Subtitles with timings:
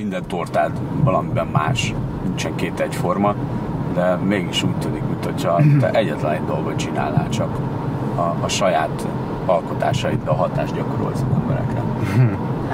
[0.00, 0.70] minden tortád
[1.02, 1.94] valamiben más,
[2.24, 3.34] nincsen két egyforma,
[3.94, 7.58] de mégis úgy tűnik, mintha te egyetlen egy dolgot csinálnál csak
[8.16, 9.06] a, a saját
[9.46, 11.82] alkotásaiddal hatást gyakorolsz az emberekre.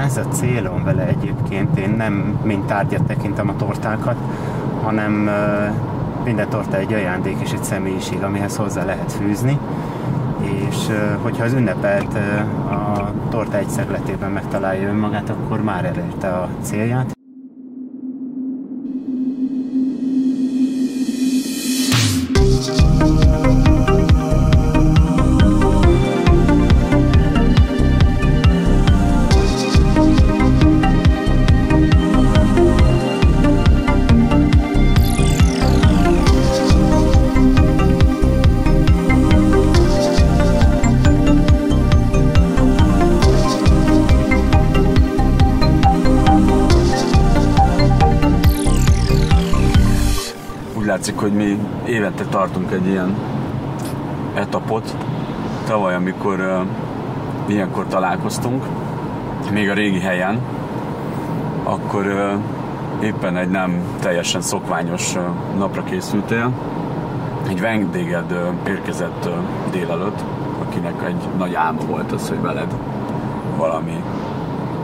[0.05, 1.77] Ez a célom vele egyébként.
[1.77, 4.17] Én nem mint tárgyat tekintem a tortákat,
[4.83, 5.29] hanem
[6.23, 9.57] minden torta egy ajándék és egy személyiség, amihez hozzá lehet fűzni.
[10.69, 10.87] És
[11.21, 12.13] hogyha az ünnepelt
[12.69, 17.16] a torta egy szegletében megtalálja önmagát, akkor már elérte a célját.
[51.07, 53.15] Látszik, hogy mi évente tartunk egy ilyen
[54.33, 54.95] etapot.
[55.67, 58.65] Tavaly, amikor uh, ilyenkor találkoztunk,
[59.51, 60.39] még a régi helyen,
[61.63, 65.23] akkor uh, éppen egy nem teljesen szokványos uh,
[65.57, 66.51] napra készültél.
[67.49, 69.33] Egy vendéged uh, érkezett uh,
[69.71, 70.23] délelőtt,
[70.61, 72.73] akinek egy nagy álma volt az, hogy veled
[73.57, 74.03] valami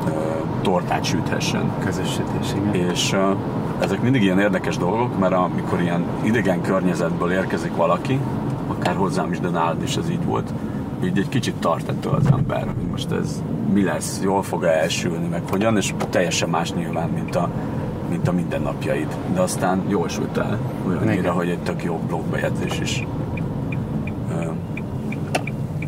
[0.06, 0.14] uh,
[0.62, 1.72] tortát süthessen.
[1.80, 2.90] Közösítés, igen.
[2.90, 3.38] És uh,
[3.80, 8.20] ezek mindig ilyen érdekes dolgok, mert amikor ilyen idegen környezetből érkezik valaki,
[8.68, 10.54] akár hozzám is, de nálad is ez így volt,
[11.04, 13.44] így egy kicsit tart ettől az ember, hogy most ez
[13.74, 17.50] mi lesz, jól fog-e elsülni, meg hogyan, és teljesen más nyilván, mint a,
[18.10, 19.18] mint a mindennapjaid.
[19.34, 23.08] De aztán jól sült el, olyannyira, hogy egy tök jó blogbejegyzés is
[24.32, 24.44] ö,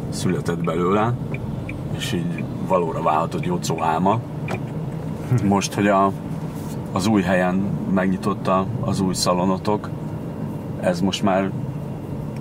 [0.09, 1.13] született belőle,
[1.97, 4.19] és így valóra válhatod Jocó álma.
[5.43, 6.11] Most, hogy a,
[6.95, 7.55] az új helyen
[7.93, 9.89] megnyitotta az új szalonotok,
[10.79, 11.51] ez most már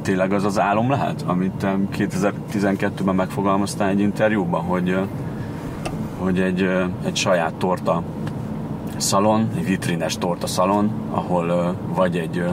[0.03, 4.98] tényleg az az álom lehet, amit 2012-ben megfogalmaztál egy interjúban, hogy,
[6.19, 6.69] hogy egy,
[7.05, 8.03] egy saját torta
[8.97, 12.45] szalon, egy vitrines torta szalon, ahol vagy egy,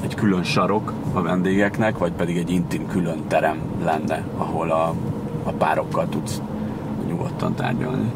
[0.00, 4.94] egy külön sarok a vendégeknek, vagy pedig egy intim külön terem lenne, ahol a,
[5.42, 6.40] a párokkal tudsz
[7.06, 8.12] nyugodtan tárgyalni.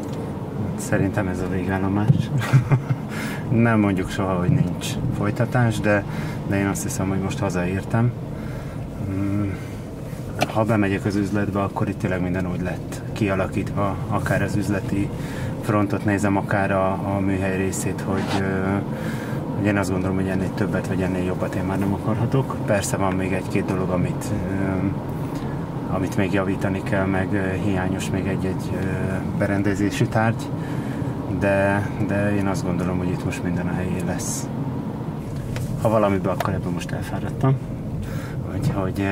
[0.77, 2.29] Szerintem ez a végállomás.
[3.49, 6.03] nem mondjuk soha, hogy nincs folytatás, de,
[6.47, 8.11] de én azt hiszem, hogy most hazaértem.
[9.09, 9.49] Mm,
[10.53, 15.09] ha bemegyek az üzletbe, akkor itt tényleg minden úgy lett kialakítva, akár az üzleti
[15.61, 18.43] frontot nézem, akár a, a műhely részét, hogy,
[19.57, 22.55] hogy én azt gondolom, hogy ennél többet vagy ennél jobbat én már nem akarhatok.
[22.65, 24.25] Persze van még egy-két dolog, amit,
[25.91, 28.71] amit még javítani kell, meg hiányos még egy-egy
[29.37, 30.49] berendezési tárgy,
[31.39, 34.47] de, de én azt gondolom, hogy itt most minden a helyén lesz.
[35.81, 37.55] Ha valamiben, akkor ebben most elfáradtam.
[38.51, 39.07] Hogy, hogy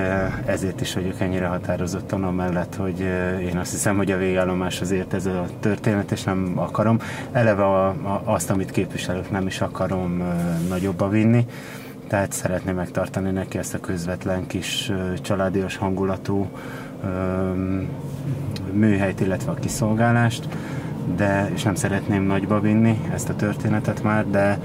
[0.45, 2.99] ezért is vagyok ennyire határozottan amellett, hogy
[3.41, 6.99] én azt hiszem, hogy a végállomás azért ez a történet, és nem akarom.
[7.31, 10.23] Eleve a, a, azt, amit képviselök, nem is akarom
[10.69, 11.45] nagyobba vinni.
[12.07, 16.47] Tehát szeretném megtartani neki ezt a közvetlen kis családias hangulatú
[18.71, 20.47] műhelyt, illetve a kiszolgálást
[21.15, 24.59] de, és nem szeretném nagyba vinni ezt a történetet már, de,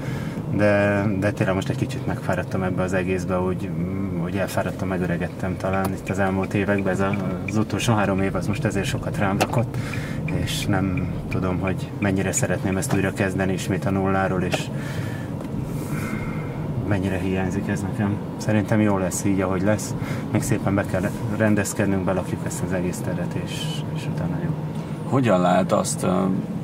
[0.55, 3.69] de, de tényleg most egy kicsit megfáradtam ebbe az egészbe, hogy,
[4.21, 7.03] hogy elfáradtam, megöregettem talán itt az elmúlt években, ez
[7.47, 9.77] az utolsó három év az most ezért sokat rám rakott,
[10.43, 14.67] és nem tudom, hogy mennyire szeretném ezt újra kezdeni ismét a nulláról, és
[16.91, 18.15] mennyire hiányzik ez nekem.
[18.37, 19.93] Szerintem jó lesz így, ahogy lesz.
[20.31, 23.65] Még szépen be kell rendezkednünk, belakjuk ezt az egész teret, és,
[23.95, 24.51] és utána jó
[25.11, 26.05] hogyan lehet azt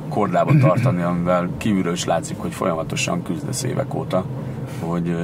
[0.08, 4.24] kordában tartani, amivel kívülről is látszik, hogy folyamatosan küzdesz évek óta,
[4.80, 5.16] hogy,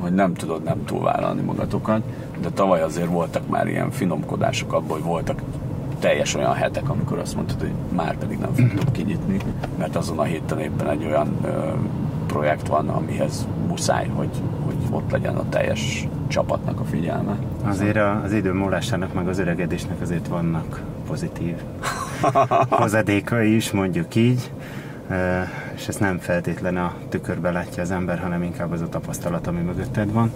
[0.00, 2.02] hogy nem tudod nem túlvállalni magatokat,
[2.40, 5.42] de tavaly azért voltak már ilyen finomkodások abban, hogy voltak
[5.98, 9.36] teljes olyan hetek, amikor azt mondtad, hogy már pedig nem fogtok kinyitni,
[9.78, 11.48] mert azon a héten éppen egy olyan ö,
[12.26, 17.36] projekt van, amihez muszáj, hogy, hogy ott legyen a teljes csapatnak a figyelme.
[17.64, 21.54] Azért az idő múlásának, meg az öregedésnek azért vannak pozitív
[22.68, 24.52] hozadékai is, mondjuk így,
[25.74, 29.60] és ezt nem feltétlen a tükörbe látja az ember, hanem inkább az a tapasztalat, ami
[29.60, 30.32] mögötted van.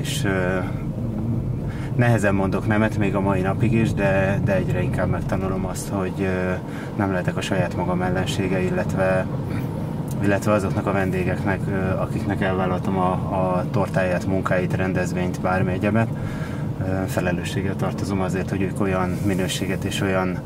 [0.00, 0.26] És
[1.96, 6.28] nehezen mondok nemet még a mai napig is, de, de egyre inkább megtanulom azt, hogy
[6.96, 9.26] nem lehetek a saját magam ellensége, illetve
[10.22, 11.60] illetve azoknak a vendégeknek,
[11.98, 16.08] akiknek elvállaltam a, a tortáját, munkáit, rendezvényt, bármi egyebet,
[17.06, 20.38] felelősséggel tartozom azért, hogy ők olyan minőséget és olyan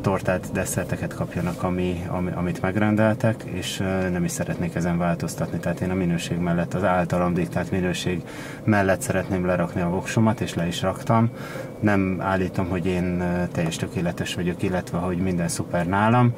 [0.00, 3.76] tortát, desszerteket kapjanak, ami, ami, amit megrendeltek, és
[4.12, 5.58] nem is szeretnék ezen változtatni.
[5.58, 8.22] Tehát én a minőség mellett, az általam diktált minőség
[8.64, 11.30] mellett szeretném lerakni a voksomat, és le is raktam.
[11.80, 13.22] Nem állítom, hogy én
[13.52, 16.32] teljes tökéletes vagyok, illetve hogy minden szuper nálam,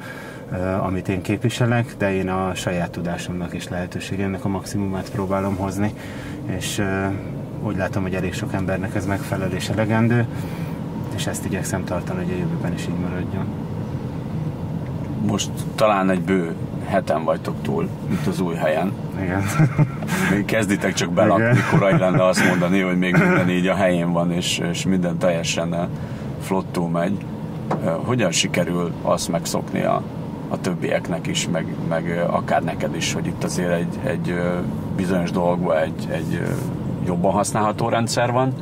[0.81, 5.93] amit én képviselek, de én a saját tudásomnak és lehetőségemnek a maximumát próbálom hozni,
[6.45, 6.81] és
[7.63, 10.25] úgy látom, hogy elég sok embernek ez megfelel és elegendő
[11.15, 13.45] és ezt igyekszem tartani, hogy a jövőben is így maradjon.
[15.27, 16.55] Most talán egy bő
[16.91, 18.91] heten vagytok túl, itt az új helyen.
[19.21, 19.43] Igen.
[20.31, 24.31] Még kezditek csak belakni, korai lenne azt mondani, hogy még minden így a helyén van,
[24.31, 25.87] és, és minden teljesen eh,
[26.41, 27.17] flottul megy.
[27.83, 30.01] Eh, hogyan sikerül azt megszokni a,
[30.49, 34.35] a többieknek is, meg, meg eh, akár neked is, hogy itt azért egy, egy
[34.95, 36.41] bizonyos dolgban egy, egy
[37.05, 38.53] jobban használható rendszer van,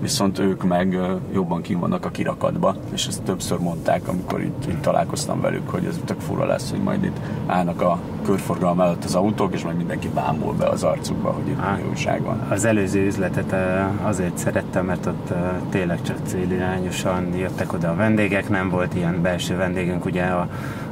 [0.00, 0.98] viszont ők meg
[1.32, 5.84] jobban kim vannak a kirakatba, és ezt többször mondták, amikor itt, itt találkoztam velük, hogy
[5.84, 7.16] ez tök fura lesz, hogy majd itt
[7.46, 11.60] állnak a körforgalom előtt az autók, és majd mindenki bámul be az arcukba, hogy itt
[11.60, 12.40] Á, újság van.
[12.48, 13.54] Az előző üzletet
[14.02, 15.32] azért szerettem, mert ott
[15.70, 20.48] tényleg csak célirányosan jöttek oda a vendégek, nem volt ilyen belső vendégünk, ugye a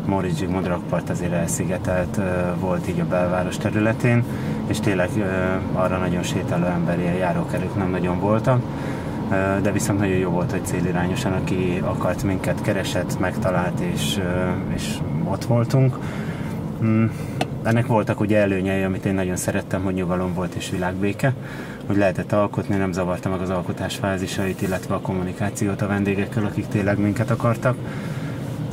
[0.06, 2.20] Móricz Zsigmond rakpart azért elszigetelt
[2.58, 4.24] volt így a belváros területén,
[4.66, 5.10] és tényleg
[5.72, 8.62] arra nagyon sétáló emberi járókerük nem nagyon voltak
[9.62, 14.20] de viszont nagyon jó volt, hogy célirányosan, aki akart minket, keresett, megtalált, és,
[14.74, 14.94] és
[15.24, 15.98] ott voltunk.
[16.84, 17.04] Mm,
[17.62, 21.32] ennek voltak ugye előnyei, amit én nagyon szerettem, hogy nyugalom volt és világbéke,
[21.86, 26.66] hogy lehetett alkotni, nem zavarta meg az alkotás fázisait, illetve a kommunikációt a vendégekkel, akik
[26.66, 27.76] tényleg minket akartak.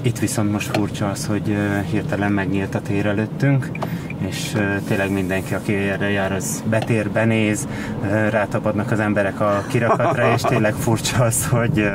[0.02, 1.58] Itt viszont most furcsa az, hogy
[1.92, 3.70] hirtelen megnyílt a tér előttünk,
[4.18, 4.58] és
[4.88, 7.68] tényleg mindenki, aki erre jár, az betér, benéz,
[8.30, 11.92] rátapadnak az emberek a kirakatra, és tényleg furcsa az, hogy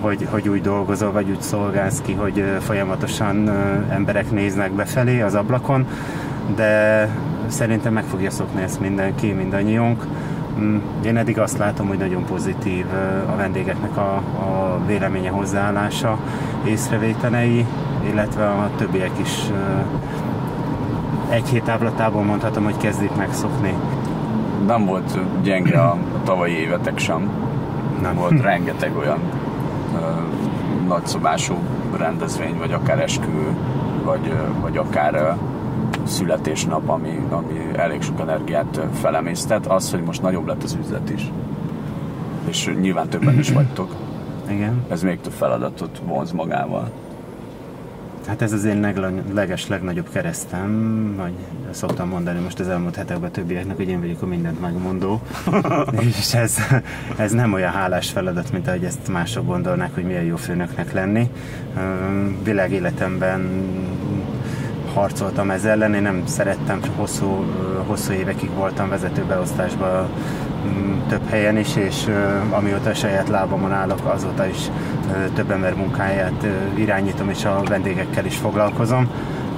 [0.00, 3.48] hogy, hogy úgy dolgozol, vagy úgy szolgálsz ki, hogy folyamatosan
[3.90, 5.86] emberek néznek befelé az ablakon,
[6.56, 7.08] de
[7.46, 10.06] szerintem meg fogja szokni ezt mindenki, mindannyiunk.
[10.60, 12.86] Mm, én eddig azt látom, hogy nagyon pozitív
[13.32, 16.18] a vendégeknek a, a véleménye hozzáállása,
[16.64, 17.66] észrevételei,
[18.10, 19.50] illetve a többiek is
[21.30, 23.74] egy hét távlatából mondhatom, hogy kezdik megszokni.
[24.66, 27.30] Nem volt gyenge a tavalyi évetek sem.
[28.02, 29.18] Nem volt rengeteg olyan
[29.94, 29.98] ö,
[30.88, 31.54] nagyszobású
[31.96, 33.56] rendezvény, vagy akár eskü,
[34.04, 35.36] vagy, vagy akár
[36.10, 41.30] születésnap, ami, ami elég sok energiát felemésztet, az, hogy most nagyobb lett az üzlet is.
[42.48, 43.94] És nyilván többen is vagytok.
[44.50, 44.84] Igen.
[44.88, 46.90] Ez még több feladatot vonz magával.
[48.26, 48.94] Hát ez az én
[49.32, 51.32] leges legnagyobb keresztem, vagy
[51.70, 55.20] szoktam mondani most az elmúlt hetekben többieknek, hogy én vagyok a mindent megmondó.
[56.08, 56.56] és ez,
[57.16, 61.30] ez nem olyan hálás feladat, mint ahogy ezt mások gondolnák, hogy milyen jó főnöknek lenni.
[62.42, 63.48] Világ életemben
[64.94, 67.44] harcoltam ez ellen, én nem szerettem, hosszú,
[67.86, 70.08] hosszú évekig voltam vezetőbeosztásban
[70.66, 72.08] mm, több helyen is, és
[72.50, 74.70] amióta a saját lábamon állok, azóta is
[75.34, 79.08] több ember munkáját irányítom, és a vendégekkel is foglalkozom.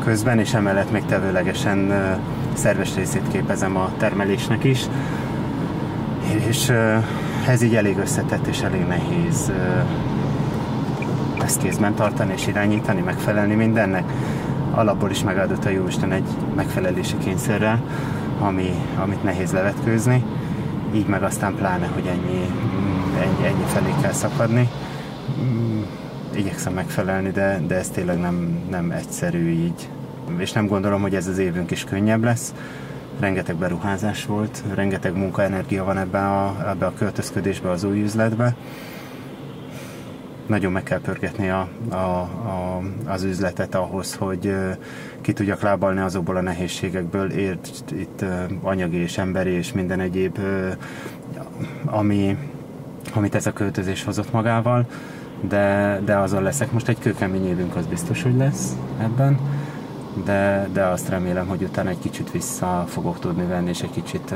[0.05, 1.93] Közben, és emellett még tevőlegesen
[2.53, 4.81] szerves részét képezem a termelésnek is.
[6.49, 6.73] És
[7.49, 9.53] ez így elég összetett és elég nehéz
[11.43, 14.05] ezt kézben tartani és irányítani, megfelelni mindennek
[14.75, 17.83] alapból is megáldott a Jóisten egy megfelelési kényszerrel,
[18.41, 18.71] ami,
[19.03, 20.25] amit nehéz levetkőzni,
[20.95, 22.47] így meg aztán pláne, hogy ennyi,
[23.21, 24.69] ennyi, ennyi felé kell szakadni.
[26.35, 29.89] Igyekszem megfelelni, de, de ez tényleg nem, nem egyszerű így.
[30.37, 32.55] És nem gondolom, hogy ez az évünk is könnyebb lesz.
[33.21, 38.55] Rengeteg beruházás volt, rengeteg munkaenergia van ebbe a, ebbe a költözködésbe, az új üzletbe
[40.47, 44.55] nagyon meg kell pörgetni a, a, a, az üzletet ahhoz, hogy
[45.21, 48.25] ki tudjak lábalni azokból a nehézségekből, ért itt
[48.63, 50.39] anyagi és emberi és minden egyéb,
[51.85, 52.37] ami,
[53.15, 54.87] amit ez a költözés hozott magával,
[55.49, 56.73] de, de azon leszek.
[56.73, 59.39] Most egy kőkemény évünk az biztos, hogy lesz ebben,
[60.25, 64.35] de, de azt remélem, hogy utána egy kicsit vissza fogok tudni venni, és egy kicsit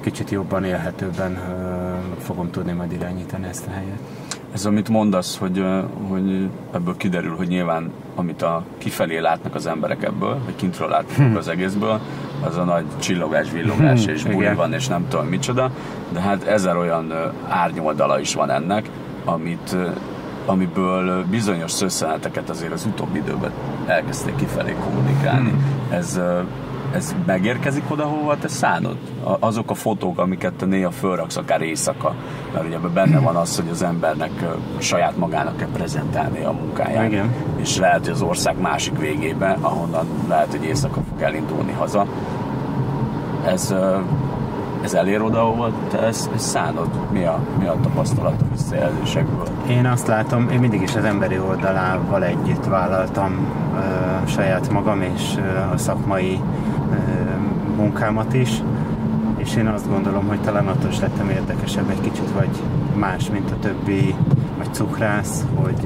[0.00, 1.38] kicsit jobban élhetőbben
[2.18, 4.00] fogom tudni majd irányítani ezt a helyet.
[4.52, 5.64] Ez amit mondasz, hogy,
[6.08, 11.28] hogy ebből kiderül, hogy nyilván amit a kifelé látnak az emberek ebből, vagy kintről látnak
[11.28, 11.36] hm.
[11.36, 12.00] az egészből,
[12.40, 15.70] az a nagy csillogás, villogás hm, és buli van, és nem tudom micsoda,
[16.12, 17.12] de hát ezer olyan
[17.48, 18.90] árnyoldala is van ennek,
[19.24, 19.76] amit,
[20.46, 23.50] amiből bizonyos szösszeneteket azért az utóbbi időben
[23.86, 25.50] elkezdték kifelé kommunikálni.
[25.50, 25.96] Hmm.
[25.98, 26.20] Ez
[26.94, 28.96] ez megérkezik oda, hova te szánod?
[29.38, 32.14] Azok a fotók, amiket te néha fölraksz, akár éjszaka,
[32.52, 34.30] mert ugye benne van az, hogy az embernek
[34.78, 37.06] saját magának kell prezentálni a munkáját.
[37.06, 37.34] Igen.
[37.56, 42.06] És lehet, hogy az ország másik végébe, ahonnan lehet, hogy éjszaka fog elindulni haza.
[43.46, 43.74] Ez,
[44.82, 46.88] ez elér oda, ahova te ezt, ezt szánod?
[47.12, 49.46] Mi a, mi a tapasztalat a visszajelzésekből?
[49.68, 55.34] Én azt látom, én mindig is az emberi oldalával együtt vállaltam ö, saját magam és
[55.36, 56.40] ö, a szakmai
[57.80, 58.50] munkámat is,
[59.36, 62.62] és én azt gondolom, hogy talán attól is lettem érdekesebb egy kicsit, vagy
[62.94, 64.14] más, mint a többi,
[64.58, 65.84] vagy cukrász, hogy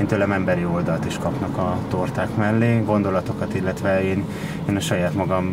[0.00, 4.24] én tőlem emberi oldalt is kapnak a torták mellé, gondolatokat, illetve én,
[4.68, 5.46] én a saját magam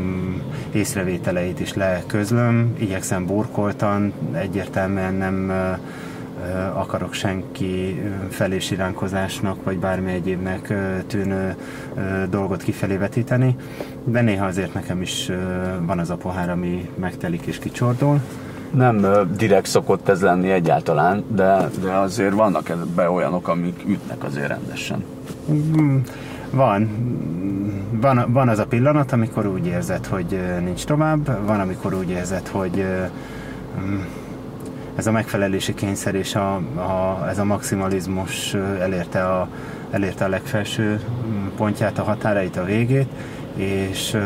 [0.71, 5.71] észrevételeit is leközlöm, igyekszem burkoltan, egyértelműen nem ö,
[6.73, 10.75] akarok senki ö, felé siránkozásnak, vagy bármi egyébnek ö,
[11.07, 11.55] tűnő
[12.29, 13.55] dolgot kifelé vetíteni,
[14.03, 15.31] de néha azért nekem is
[15.85, 18.19] van az a pohár, ami megtelik és kicsordul.
[18.73, 19.05] Nem
[19.37, 25.03] direkt szokott ez lenni egyáltalán, de, de azért vannak ebben olyanok, amik ütnek azért rendesen.
[25.51, 25.97] Mm,
[26.51, 26.89] Van,
[27.91, 32.47] van, van az a pillanat, amikor úgy érzed, hogy nincs tovább, van, amikor úgy érzed,
[32.47, 32.85] hogy
[33.81, 33.99] mm,
[34.99, 39.47] ez a megfelelési kényszer és a, a, ez a maximalizmus elérte a,
[39.91, 43.07] elérte a legfelső mm, pontját, a határait, a végét,
[43.55, 44.17] és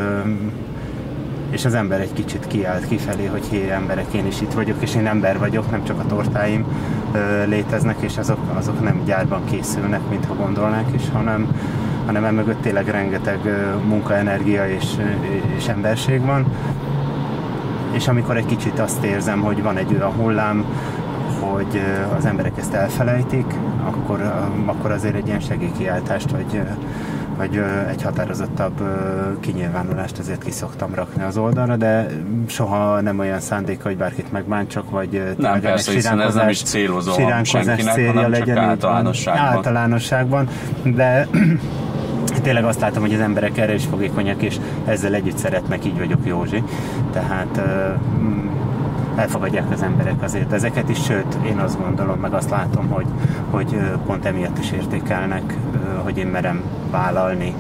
[1.50, 4.96] és az ember egy kicsit kiállt kifelé, hogy hé, emberek, én is itt vagyok, és
[4.96, 6.66] én ember vagyok, nem csak a tortáim
[7.46, 11.56] léteznek, és azok, azok nem gyárban készülnek, mintha gondolnák is, hanem,
[12.06, 14.86] hanem emögött tényleg rengeteg ö, és,
[15.58, 16.46] és emberség van.
[17.94, 20.66] És amikor egy kicsit azt érzem, hogy van egy olyan hullám,
[21.40, 21.82] hogy
[22.18, 23.46] az emberek ezt elfelejtik,
[23.86, 24.34] akkor,
[24.66, 26.62] akkor azért egy ilyen segélykiáltást, vagy,
[27.38, 28.82] vagy egy határozottabb
[29.40, 32.08] kinyilvánulást azért ki szoktam rakni az oldalra, de
[32.48, 37.14] soha nem olyan szándéka, hogy bárkit megbántsak, vagy tényleg persze, hiszen ez nem is célozom
[37.14, 38.66] siránkozás senkinek, célja hanem csak legyen, van.
[38.66, 39.46] általánosságban.
[39.46, 40.48] Általánosságban,
[40.84, 41.28] de
[42.44, 46.20] tényleg azt látom, hogy az emberek erre is fogékonyak, és ezzel együtt szeretnek, így vagyok
[46.24, 46.64] Józsi.
[47.12, 47.62] Tehát
[48.20, 48.48] mm,
[49.16, 53.06] elfogadják az emberek azért ezeket is, sőt, én azt gondolom, meg azt látom, hogy,
[53.50, 55.58] hogy pont emiatt is értékelnek,
[56.04, 57.54] hogy én merem vállalni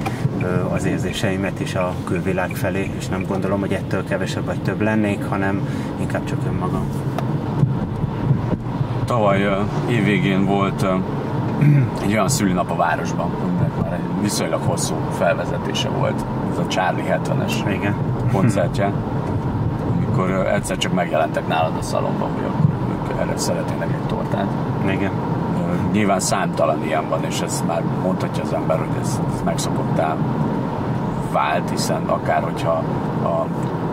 [0.73, 5.23] az érzéseimet is a külvilág felé, és nem gondolom, hogy ettől kevesebb vagy több lennék,
[5.23, 5.67] hanem
[5.99, 6.85] inkább csak önmagam.
[9.05, 9.47] Tavaly
[9.89, 10.85] évvégén volt
[12.03, 13.29] egy olyan szülinap a városban,
[14.23, 17.95] viszonylag hosszú felvezetése volt, ez a Charlie 70-es Igen.
[18.31, 18.91] koncertje,
[19.97, 22.43] amikor egyszer csak megjelentek nálad a szalomban, hogy
[22.91, 24.47] ők erre szeretnének egy tortát.
[24.85, 25.11] Igen.
[25.91, 30.15] Nyilván számtalan ilyen van, és ezt már mondhatja az ember, hogy ez, ez megszokottá
[31.31, 32.83] vált, hiszen akár hogyha
[33.23, 33.45] a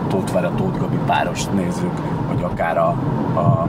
[0.07, 1.91] Tóth Vera, Tóth Gabi párost nézzük,
[2.27, 2.87] vagy akár a,
[3.35, 3.67] a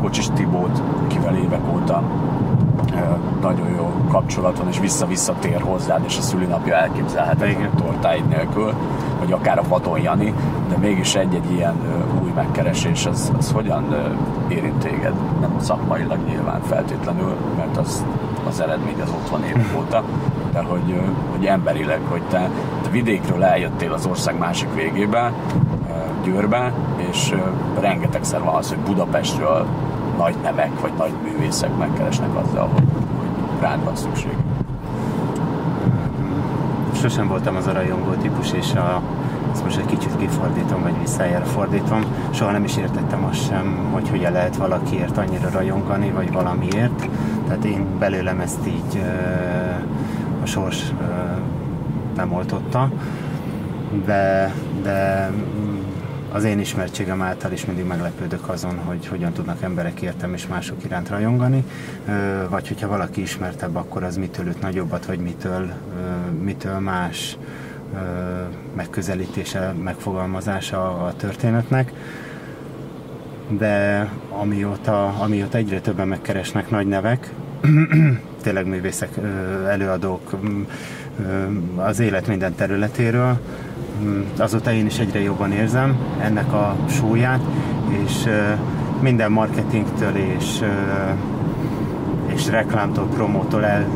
[0.00, 2.02] Kocsis Tibót, akivel évek óta
[3.40, 8.72] nagyon jó kapcsolat van, és vissza-vissza tér hozzád, és a szülinapja elképzelhetetlen tortáid nélkül,
[9.18, 10.34] vagy akár a Vadon Jani,
[10.68, 11.74] de mégis egy-egy ilyen
[12.22, 13.94] új megkeresés, az, az hogyan
[14.48, 15.12] érint téged?
[15.40, 18.04] Nem szakmailag nyilván feltétlenül, mert az,
[18.48, 20.02] az eredmény az ott van évek óta,
[20.52, 22.50] de hogy, hogy emberileg, hogy te,
[22.82, 25.32] te vidékről eljöttél az ország másik végébe,
[26.24, 26.72] Győrbe,
[27.10, 27.34] és
[27.80, 29.66] rengetegszer van az, hogy Budapestről
[30.22, 32.84] nagy nevek vagy nagy művészek megkeresnek azzal, hogy,
[33.18, 34.36] hogy rád van szükség.
[36.94, 39.02] sosem voltam az a rajongó típus, és a,
[39.52, 44.08] ezt most egy kicsit kifordítom, vagy visszájára fordítom, soha nem is értettem azt sem, hogy
[44.08, 47.08] hogyan lehet valakiért annyira rajongani, vagy valamiért.
[47.46, 49.02] Tehát én belőlem ezt így
[50.42, 50.92] a sors
[52.16, 52.90] nem oltotta,
[54.04, 55.30] de, de
[56.32, 60.84] az én ismertségem által is mindig meglepődök azon, hogy hogyan tudnak emberek értem és mások
[60.84, 61.64] iránt rajongani,
[62.48, 65.72] vagy hogyha valaki ismertebb, akkor az mitől üt nagyobbat, vagy mitől,
[66.42, 67.36] mitől más
[68.74, 71.92] megközelítése, megfogalmazása a történetnek.
[73.48, 77.32] De amióta, amióta egyre többen megkeresnek nagy nevek,
[78.42, 79.16] tényleg művészek,
[79.68, 80.30] előadók
[81.76, 83.38] az élet minden területéről,
[84.02, 87.40] m, azóta én is egyre jobban érzem ennek a súlyát,
[88.04, 88.28] és
[89.00, 90.60] minden marketingtől és,
[92.26, 93.86] és reklámtól, promótól el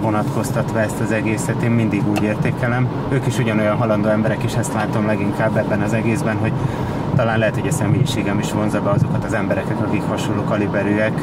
[0.00, 2.88] vonatkoztatva ezt az egészet, én mindig úgy értékelem.
[3.12, 6.52] Ők is ugyanolyan halandó emberek, és ezt látom leginkább ebben az egészben, hogy
[7.20, 11.22] talán lehet, hogy a személyiségem is vonza be azokat az embereket, akik hasonló kaliberűek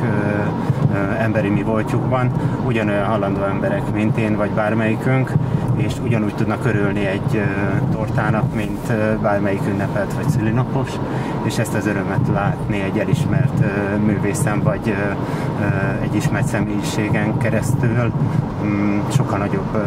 [1.20, 2.32] emberi mi voltjukban,
[2.66, 5.32] ugyanolyan halandó emberek, mint én, vagy bármelyikünk,
[5.76, 7.42] és ugyanúgy tudnak örülni egy
[7.92, 10.90] tortának, mint bármelyik ünnepelt vagy szülinapos,
[11.44, 13.64] és ezt az örömet látni egy elismert
[14.06, 14.96] művészem, vagy
[16.02, 18.12] egy ismert személyiségen keresztül.
[18.64, 19.78] Mm, sokkal nagyobb,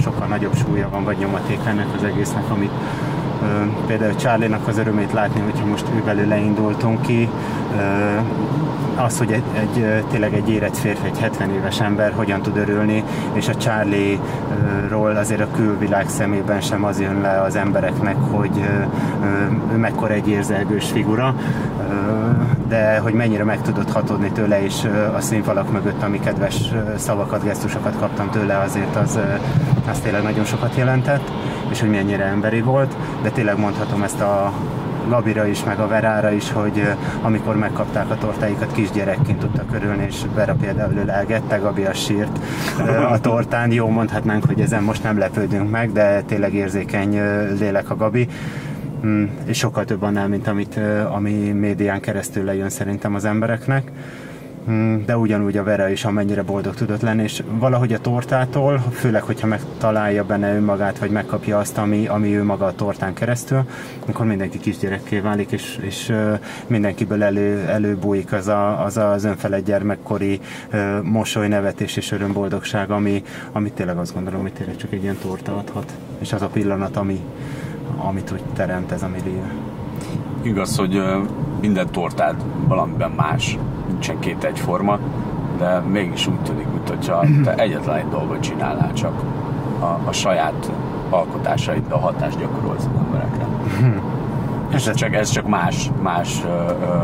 [0.00, 2.72] sokkal nagyobb súlya van, vagy nyomaték ennek az egésznek, amit
[3.86, 7.28] például Charlie-nak az örömét látni, hogy most ő belőle indultunk ki,
[8.96, 13.04] az, hogy egy, egy, tényleg egy érett férfi, egy 70 éves ember hogyan tud örülni,
[13.32, 18.60] és a Charlie-ról azért a külvilág szemében sem az jön le az embereknek, hogy
[19.72, 21.34] ő mekkora egy érzelgős figura,
[22.68, 27.96] de hogy mennyire meg tudott hatódni tőle, és a színfalak mögött, ami kedves szavakat, gesztusokat
[27.98, 29.18] kaptam tőle, azért az,
[29.90, 31.30] az tényleg nagyon sokat jelentett,
[31.70, 34.52] és hogy mennyire emberi volt, de tényleg mondhatom ezt a
[35.08, 36.88] Gabira is, meg a Verára is, hogy
[37.22, 42.38] amikor megkapták a tortáikat, kisgyerekként tudtak körülni, és Vera például elgette, Gabi a sírt
[43.10, 43.72] a tortán.
[43.72, 47.20] Jó, mondhatnánk, hogy ezen most nem lepődünk meg, de tényleg érzékeny
[47.58, 48.28] lélek a Gabi
[49.06, 50.80] mm, és sokkal több annál, mint amit,
[51.10, 53.92] ami médián keresztül lejön szerintem az embereknek.
[54.70, 59.22] Mm, de ugyanúgy a Vera is amennyire boldog tudott lenni, és valahogy a tortától, főleg,
[59.22, 63.62] hogyha megtalálja benne önmagát, vagy megkapja azt, ami, ami ő maga a tortán keresztül,
[64.06, 66.12] akkor mindenki kisgyerekké válik, és, és
[66.66, 70.40] mindenkiből elő, előbújik az, a, az az önfeled gyermekkori
[71.02, 73.22] mosoly, nevetés és örömboldogság, ami,
[73.52, 76.96] ami tényleg azt gondolom, hogy tényleg csak egy ilyen torta adhat, és az a pillanat,
[76.96, 77.20] ami,
[77.96, 79.42] amit úgy teremt ez a millió.
[80.42, 81.02] Igaz, hogy
[81.60, 84.98] minden tortád valamiben más, nincsen két egyforma,
[85.58, 89.22] de mégis úgy tűnik, mintha te egyetlen egy dolgot csinálnál, csak
[89.80, 90.70] a, a saját
[91.88, 93.46] a hatást gyakorolsz az emberekre.
[94.74, 96.96] És ez csak, ez csak más, más ö, ö,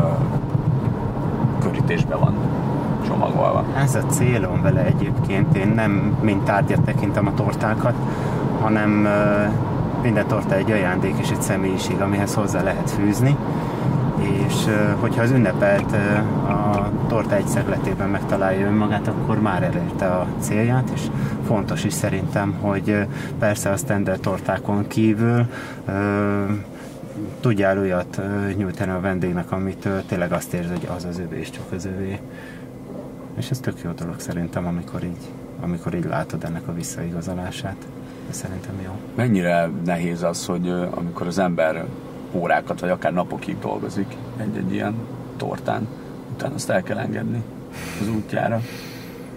[1.59, 2.33] körítésben van
[3.07, 3.63] csomagolva.
[3.77, 5.57] Ez a célom vele egyébként.
[5.57, 7.93] Én nem mint tárgyat tekintem a tortákat,
[8.61, 9.43] hanem ö,
[10.01, 13.37] minden torta egy ajándék és egy személyiség, amihez hozzá lehet fűzni
[14.25, 14.53] és
[14.99, 15.91] hogyha az ünnepelt
[16.47, 21.01] a torta egy szegletében megtalálja önmagát, akkor már elérte a célját, és
[21.45, 23.07] fontos is szerintem, hogy
[23.39, 25.45] persze a standard tortákon kívül
[27.39, 28.21] tudjál olyat
[28.57, 32.19] nyújtani a vendégnek, amit tényleg azt érzi, hogy az az övé, és csak az övé.
[33.37, 37.75] És ez tök jó dolog szerintem, amikor így, amikor így látod ennek a visszaigazolását.
[38.29, 38.91] Ez szerintem jó.
[39.15, 41.85] Mennyire nehéz az, hogy amikor az ember
[42.35, 44.95] órákat, vagy akár napokig dolgozik egy-egy ilyen
[45.37, 45.87] tortán,
[46.33, 47.43] utána azt el kell engedni
[48.01, 48.61] az útjára,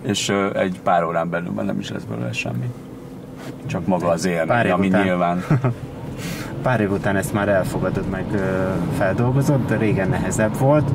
[0.03, 2.71] és egy pár órán belül már nem is lesz belőle semmi.
[3.67, 5.03] Csak maga az élmény, ami után.
[5.03, 5.45] nyilván...
[6.63, 8.25] pár év után ezt már elfogadod, meg
[8.99, 10.91] feldolgozod, de régen nehezebb volt.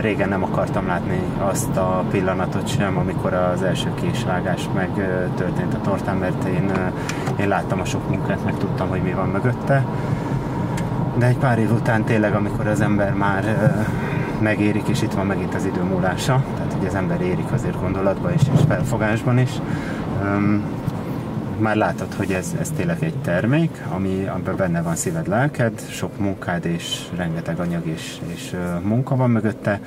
[0.00, 4.90] Régen nem akartam látni azt a pillanatot sem, amikor az első késvágás meg
[5.36, 6.70] történt a tortán, mert én,
[7.40, 9.84] én láttam a sok munkát, meg tudtam, hogy mi van mögötte
[11.18, 13.44] de egy pár év után tényleg, amikor az ember már
[14.40, 18.34] megérik, és itt van megint az idő múlása, tehát hogy az ember érik azért gondolatban
[18.34, 19.50] is, és felfogásban is,
[21.58, 26.18] már látod, hogy ez, ez tényleg egy termék, ami, amiben benne van szíved, lelked, sok
[26.18, 29.80] munkád és rengeteg anyag és, és munka van mögötte,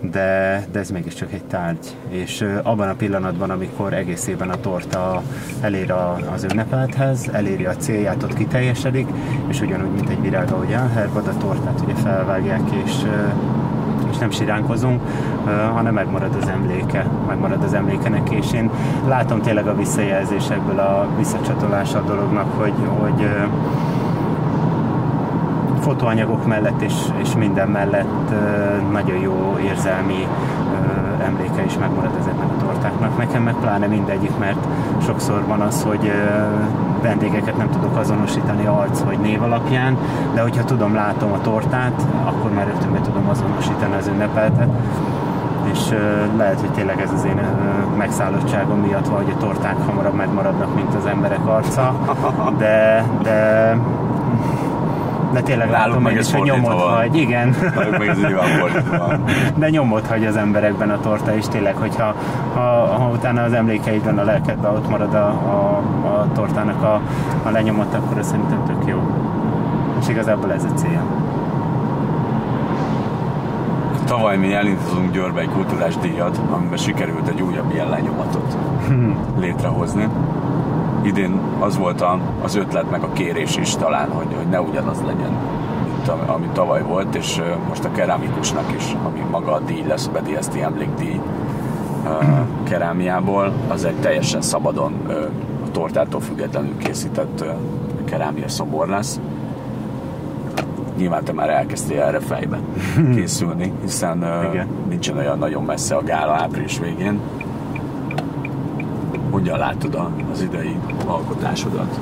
[0.00, 1.96] de, de ez mégiscsak egy tárgy.
[2.08, 5.22] És abban a pillanatban, amikor egész évben a torta
[5.60, 9.06] elér a, az ünnepelthez, eléri a célját, ott kiteljesedik,
[9.48, 12.92] és ugyanúgy, mint egy virág, ahogy elhervad, a tortát ugye felvágják, és
[14.10, 15.02] és nem siránkozunk,
[15.72, 18.70] hanem megmarad az emléke, megmarad az emlékenek, és én
[19.08, 23.28] látom tényleg a visszajelzésekből a visszacsatolás a dolognak, hogy, hogy
[25.80, 28.30] fotóanyagok mellett és, és minden mellett
[28.92, 30.26] nagyon jó érzelmi
[31.24, 33.18] emléke is megmarad ezeknek a tortáknak.
[33.18, 34.66] Nekem meg pláne mindegyik, mert
[35.02, 36.12] sokszor van az, hogy
[37.02, 39.96] vendégeket nem tudok azonosítani arc vagy név alapján,
[40.34, 44.68] de hogyha tudom, látom a tortát, akkor már rögtön be tudom azonosítani az ünnepeltet
[45.72, 45.94] és
[46.36, 47.40] lehet, hogy tényleg ez az én
[47.96, 51.94] megszállottságom miatt van, hogy a torták hamarabb megmaradnak, mint az emberek arca,
[52.58, 53.76] de, de
[55.32, 56.94] de tényleg látom meg is, hogy nyomot van.
[56.94, 57.54] hagy, igen.
[57.98, 58.18] meg ez
[59.56, 62.14] De nyomot hagy az emberekben a torta is tényleg, hogyha
[62.54, 67.00] ha, ha utána az emlékeidben a lelkedben ott marad a, a, a tortának a,
[67.42, 69.00] a lenyomot, akkor ez szerintem tök jó.
[70.00, 71.02] És igazából ez a cél.
[74.06, 78.56] Tavaly mi elindítottunk Győrbe egy kultúrás díjat, amiben sikerült egy újabb ilyen lenyomatot
[79.38, 80.08] létrehozni
[81.02, 85.02] idén az volt a, az ötlet, meg a kérés is talán, hogy, hogy ne ugyanaz
[85.06, 85.60] legyen, mint
[86.06, 90.10] mint ami tavaly volt, és most a keramikusnak is, ami maga a díj lesz, a
[90.10, 91.20] Bedieszti emlékdíj
[92.62, 94.92] kerámiából, az egy teljesen szabadon
[95.66, 97.44] a tortától függetlenül készített
[98.04, 99.20] kerámia szobor lesz.
[100.96, 102.58] Nyilván te már elkezdtél erre fejbe
[103.14, 104.16] készülni, hiszen
[104.50, 104.68] Igen.
[104.88, 107.20] nincsen olyan nagyon messze a gála április végén.
[109.30, 109.98] Hogyan látod
[110.32, 111.98] az idei alkotásodat?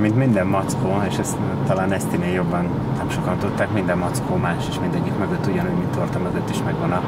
[0.00, 4.78] mint minden mackó, és ezt talán Esztinél jobban nem sokan tudták, minden mackó más, és
[4.80, 7.02] mindegyik mögött ugyanúgy, mint torta mögött is megvan a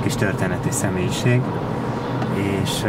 [0.00, 1.40] kis történeti személyiség.
[2.62, 2.84] És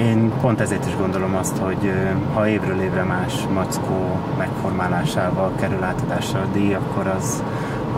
[0.00, 1.92] én pont ezért is gondolom azt, hogy
[2.34, 7.42] ha évről évre más mackó megformálásával kerül átadásra a díj, akkor az,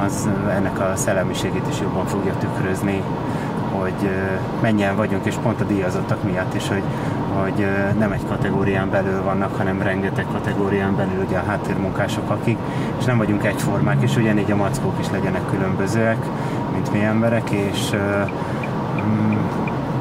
[0.04, 3.02] az ennek a szellemiségét is jobban fogja tükrözni,
[3.88, 4.10] hogy
[4.62, 6.82] mennyien vagyunk, és pont a díjazottak miatt is, hogy,
[7.32, 7.66] hogy
[7.98, 12.58] nem egy kategórián belül vannak, hanem rengeteg kategórián belül ugye a háttérmunkások, akik,
[12.98, 16.26] és nem vagyunk egyformák, és ugyanígy a mackók is legyenek különbözőek,
[16.72, 17.94] mint mi emberek, és
[19.00, 19.36] mm,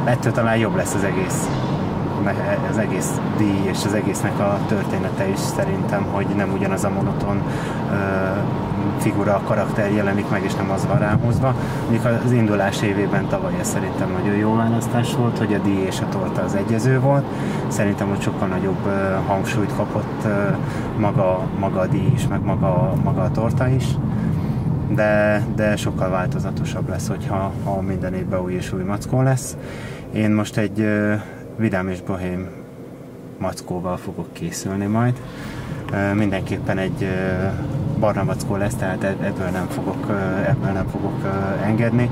[0.05, 1.47] ettől talán jobb lesz az egész
[2.69, 7.41] az egész díj és az egésznek a története is szerintem, hogy nem ugyanaz a monoton
[8.97, 11.55] figura, a karakter jelenik meg, és nem az van ráhozva.
[11.81, 15.99] Mondjuk az indulás évében tavaly ez szerintem nagyon jó választás volt, hogy a díj és
[15.99, 17.25] a torta az egyező volt.
[17.67, 18.89] Szerintem, hogy sokkal nagyobb
[19.27, 20.27] hangsúlyt kapott
[20.97, 23.85] maga, maga a díj is, meg maga, maga a torta is.
[24.89, 29.57] De, de sokkal változatosabb lesz, hogyha ha minden évben új és új mackó lesz.
[30.13, 30.87] Én most egy
[31.57, 32.47] vidám és bohém
[33.37, 35.21] mackóval fogok készülni majd.
[36.13, 37.07] Mindenképpen egy
[37.99, 40.05] barna mackó lesz, tehát ebből nem fogok,
[40.47, 41.15] ebből nem fogok
[41.63, 42.09] engedni,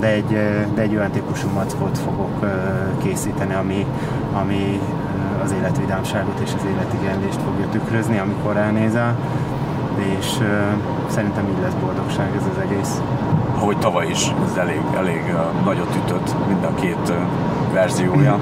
[0.00, 0.38] de egy,
[0.74, 2.46] de egy olyan típusú mackót fogok
[3.02, 3.86] készíteni, ami,
[4.32, 4.80] ami
[5.42, 9.16] az életvidámságot és az életigenlést fogja tükrözni, amikor elnézel,
[10.18, 10.26] és
[11.08, 13.00] szerintem így lesz boldogság ez az egész.
[13.54, 17.12] Ahogy tavaly is, ez elég, elég nagyot ütött mind a két
[17.72, 18.38] verziója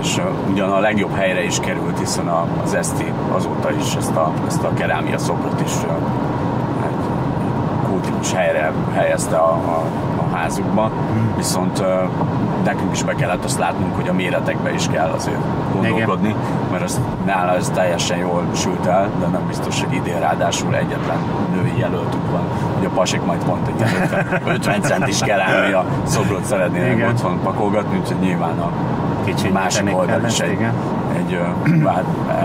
[0.00, 2.28] és ugyan a legjobb helyre is került, hiszen
[2.64, 5.72] az Eszti azóta is ezt a, ezt a kerámia szobrot is
[6.82, 7.04] egy
[7.88, 9.84] kultikus helyre helyezte a, a,
[10.16, 11.36] a házukba, mm.
[11.36, 11.82] viszont
[12.64, 15.40] nekünk is be kellett azt látnunk, hogy a méretekbe is kell azért
[15.72, 16.40] gondolkodni, Igen.
[16.70, 21.18] mert az, nála ez teljesen jól sült el, de nem biztos, hogy idén ráadásul egyetlen
[21.54, 22.42] női jelöltük van,
[22.76, 28.18] hogy a pasik majd pont egy 50, 50 centis kerámia szobrot szeretnének otthon pakolgatni, úgyhogy
[28.20, 28.70] nyilván a
[29.24, 30.66] kicsi másik oldal is egy,
[31.16, 31.40] egy,
[31.84, 32.04] hát,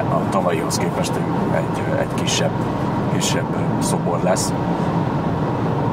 [0.09, 2.51] a tavalyihoz képest egy, egy, egy kisebb,
[3.13, 4.53] kisebb szobor lesz.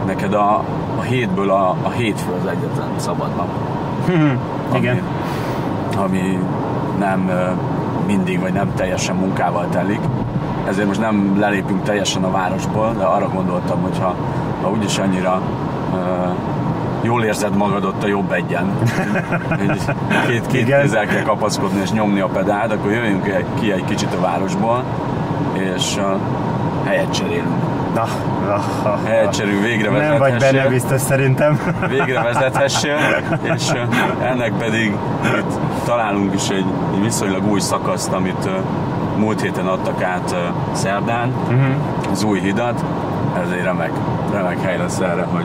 [0.06, 0.64] Neked a,
[0.98, 3.48] a hétből a, a hétfő az egyetlen szabad nap.
[4.74, 5.02] Igen.
[5.94, 6.38] Ami, ami
[6.98, 7.30] nem
[8.06, 10.00] mindig, vagy nem teljesen munkával telik.
[10.68, 14.14] Ezért most nem lelépünk teljesen a városból, de arra gondoltam, hogy ha,
[14.62, 15.40] ha úgyis annyira
[15.92, 15.98] uh,
[17.04, 18.78] jól érzed magad ott a jobb egyen,
[20.26, 24.20] két, két kézzel kell kapaszkodni és nyomni a pedált, akkor jöjjünk ki egy kicsit a
[24.20, 24.84] városból,
[25.52, 26.00] és
[26.84, 27.72] helyet cserélünk.
[27.94, 28.06] Na,
[28.46, 28.60] na,
[29.22, 31.60] na, cserélünk, végre Nem vagy benne biztos szerintem.
[31.88, 32.96] Végre vezethessél,
[33.42, 33.72] és
[34.22, 34.96] ennek pedig
[35.38, 36.64] itt találunk is egy,
[36.94, 38.48] egy viszonylag új szakaszt, amit
[39.16, 40.34] múlt héten adtak át
[40.72, 42.10] szerdán, uh-huh.
[42.10, 42.84] az új hidat,
[43.42, 43.90] ez egy remek,
[44.32, 45.44] remek hely lesz erre, hogy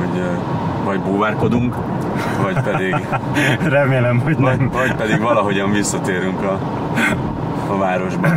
[0.00, 0.22] hogy
[0.84, 1.74] vagy búvárkodunk,
[2.42, 2.96] vagy pedig...
[3.78, 4.70] Remélem, hogy vagy, nem.
[4.70, 6.60] Vagy pedig valahogyan visszatérünk a,
[7.68, 8.28] a városba.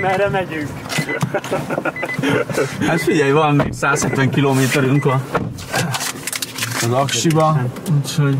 [0.00, 0.68] Merre megyünk?
[2.86, 5.20] Hát figyelj, van még 170 kilométerünk a,
[6.82, 7.60] az Aksiba,
[7.96, 8.36] úgyhogy